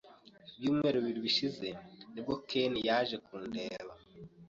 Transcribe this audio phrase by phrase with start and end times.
[0.55, 1.67] Ibyumweru bibiri bishize
[2.13, 3.93] nibwo Ken yaje kundeba.